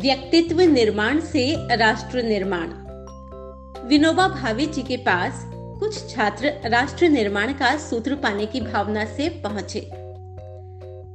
व्यक्तित्व 0.00 0.60
निर्माण 0.60 1.20
से 1.20 1.76
राष्ट्र 1.76 2.22
निर्माण। 2.22 2.68
विनोबा 3.88 4.28
भावे 4.28 4.66
जी 4.66 4.82
के 4.82 4.96
पास 4.96 5.50
कुछ 5.54 6.14
छात्र 6.14 6.52
राष्ट्र 6.66 7.08
निर्माण 7.08 7.52
का 7.52 7.76
सूत्र 7.76 8.14
पाने 8.14 8.46
की 8.46 8.60
भावना 8.60 9.04
से 9.04 9.28
पहुँचे। 9.28 9.80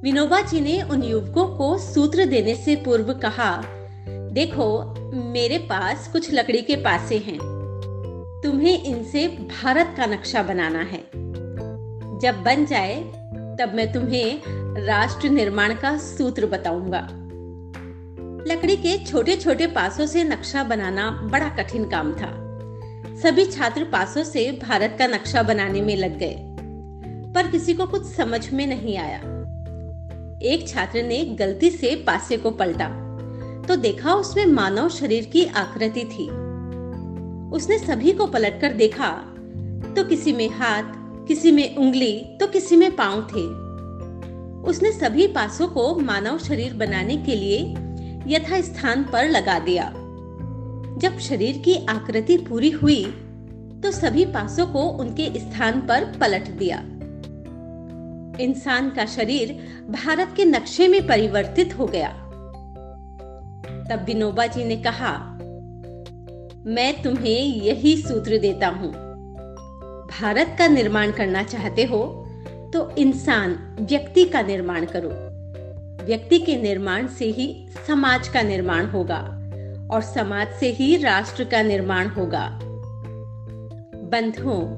विनोबा 0.04 0.42
जी 0.42 0.62
ने 0.62 0.82
उन 0.82 1.04
युवकों 1.04 1.46
को 1.58 1.78
सूत्र 1.78 2.26
देने 2.26 2.56
से 2.56 2.76
पूर्व 2.76 3.14
कहा, 3.14 3.64
देखो, 4.10 4.96
मेरे 5.14 5.58
पास 5.58 6.08
कुछ 6.08 6.34
लकड़ी 6.34 6.62
के 6.62 6.76
पासे 6.76 7.18
हैं। 7.18 7.40
तुम्हें 8.44 8.84
इनसे 8.84 9.28
भारत 9.28 9.94
का 9.98 10.06
नक्शा 10.06 10.44
बनाना 10.44 10.80
है। 10.80 11.04
जब 12.20 12.44
बन 12.46 12.66
जाए, 12.66 13.04
तब 13.60 13.72
मैं 13.76 13.94
तुम्हें 13.94 14.42
राष्ट्र 14.86 15.30
निर्माण 15.30 15.74
का 15.76 15.98
सूत्र 15.98 16.46
बताऊँगा। 16.46 17.22
लकड़ी 18.48 18.76
के 18.78 18.98
छोटे 19.06 19.36
छोटे 19.36 19.68
पासों 19.68 20.06
से 20.06 20.24
नक्शा 20.24 20.64
बनाना 20.64 21.10
बड़ा 21.24 21.48
कठिन 21.50 21.86
काम 21.90 22.12
था। 22.14 22.28
सभी 23.22 23.46
छात्र 23.46 23.84
पासों 23.84 24.24
से 24.24 24.52
भारत 24.64 24.96
का 25.00 25.08
नक्शा 25.08 25.42
बनाने 25.44 25.82
में 25.82 25.96
लग 25.96 26.18
गए, 26.18 26.36
पर 27.34 27.48
किसी 27.52 27.74
को 27.74 27.86
कुछ 27.86 28.06
समझ 28.08 28.42
में 28.54 28.66
नहीं 28.68 28.98
आया। 28.98 29.18
एक 30.44 30.68
छात्र 30.68 31.02
ने 31.04 31.24
गलती 31.40 31.70
से 31.70 31.96
पासे 32.08 32.38
को 32.38 32.52
पलटा 32.52 32.88
तो 33.68 33.76
देखा 33.76 34.14
उसमें 34.14 34.46
मानव 34.46 34.90
शरीर 34.90 35.26
की 35.26 35.46
आकृति 35.56 36.04
थी। 36.06 36.28
उसने 37.56 37.78
सभी 37.78 38.12
को 38.12 38.28
पलटकर 38.28 38.74
देखा 38.74 39.10
तो 39.96 40.04
किसी 40.04 40.34
में 40.34 40.50
हाथ, 40.50 40.92
किसी 41.28 41.52
में 41.52 41.76
उंगली 41.76 42.14
तो 42.40 42.48
किसी 42.48 42.76
में 42.76 42.96
पाँव 42.96 43.22
थे। 43.24 43.46
उसने 44.70 44.92
सभी 44.92 45.28
पासों 45.28 45.68
को 45.68 45.96
मानव 45.96 46.38
शरीर 46.38 46.74
बनाने 46.74 47.18
के 47.18 47.36
लिए 47.36 47.64
यथा 48.28 48.62
स्थान 48.62 49.04
पर 49.04 49.30
लगा 49.30 49.60
दिया। 49.60 49.92
जब 50.98 51.18
शरीर 51.20 51.58
की 51.58 51.76
आकृति 51.86 52.38
पूरी 52.38 52.70
हुई 52.72 53.04
तो 53.84 53.92
सभी 53.92 54.26
पासों 54.26 54.66
को 54.68 54.82
उनके 55.00 55.30
स्थान 55.40 55.82
पर 55.82 56.06
पलट 56.22 56.48
दिया। 56.50 56.78
इंसान 58.44 58.90
का 58.90 59.06
शरीर 59.06 59.52
भारत 59.90 60.34
के 60.38 60.46
नक्शे 60.46 60.88
में 60.88 61.06
परिवर्तित 61.08 61.78
हो 61.80 61.86
गया। 61.86 62.10
तब 63.90 64.06
विनोबा 64.06 64.46
जी 64.48 64.64
ने 64.64 64.78
कहा, 64.78 65.14
मैं 66.68 67.02
तुम्हें 67.02 67.40
यही 67.64 67.96
सूत्र 67.98 68.38
देता 68.38 68.68
हूँ। 68.68 68.92
भारत 70.12 70.56
का 70.60 70.68
निर्माण 70.68 71.12
करना 71.12 71.44
चाहते 71.44 71.84
हो 71.84 72.04
तो 72.74 72.90
इंसान 72.98 73.58
व्यक्ति 73.82 74.26
का 74.26 74.42
निर्माण 74.42 74.86
करो। 74.86 75.10
व्यक्ति 76.06 76.40
के 76.40 76.56
निर्माण 76.58 77.08
से 77.08 77.26
ही 77.26 77.68
समाज 77.88 78.28
का 78.28 78.42
निर्माण 78.42 78.86
होगा 78.86 79.18
और 79.92 80.02
समाज 80.02 80.48
से 80.60 80.72
ही 80.72 80.96
राष्ट्र 80.98 81.44
का 81.44 81.62
निर्माण 81.62 82.08
होगा। 82.08 82.60
बंधुओं, 84.12 84.78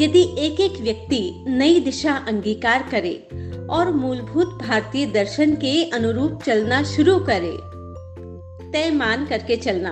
यदि 0.00 0.22
एक 0.38 0.60
एक 0.60 0.80
व्यक्ति 0.80 1.44
नई 1.48 1.80
दिशा 1.80 2.14
अंगीकार 2.28 2.88
करे 2.90 3.28
और 3.70 3.92
मूलभूत 3.92 4.58
भारतीय 4.62 5.06
दर्शन 5.06 5.54
के 5.54 5.90
अनुरूप 5.90 6.42
चलना 6.42 6.82
शुरू 6.82 7.18
करे, 7.30 7.56
तय 8.72 8.90
मान 8.90 9.26
करके 9.26 9.56
चलना। 9.56 9.90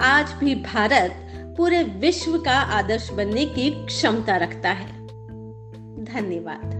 आज 0.00 0.32
भी 0.32 0.54
भारत 0.54 1.24
पूरे 1.56 1.82
विश्व 1.82 2.38
का 2.38 2.54
आदर्श 2.54 3.10
बनने 3.10 3.46
की 3.46 3.70
क्षमता 3.70 4.36
रखता 4.36 4.70
है। 4.70 5.06
धन्यवाद। 6.04 6.77